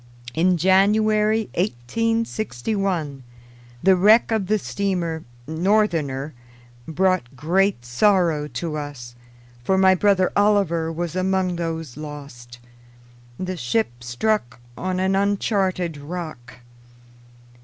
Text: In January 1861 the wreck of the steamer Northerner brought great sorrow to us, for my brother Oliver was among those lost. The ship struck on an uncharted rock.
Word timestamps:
In 0.33 0.57
January 0.57 1.41
1861 1.53 3.21
the 3.83 3.95
wreck 3.95 4.31
of 4.31 4.47
the 4.47 4.57
steamer 4.57 5.23
Northerner 5.45 6.33
brought 6.87 7.35
great 7.35 7.85
sorrow 7.85 8.47
to 8.47 8.77
us, 8.77 9.13
for 9.63 9.77
my 9.77 9.93
brother 9.93 10.31
Oliver 10.35 10.91
was 10.91 11.15
among 11.15 11.55
those 11.57 11.97
lost. 11.97 12.57
The 13.39 13.55
ship 13.55 14.03
struck 14.03 14.59
on 14.75 14.99
an 14.99 15.15
uncharted 15.15 15.97
rock. 15.97 16.61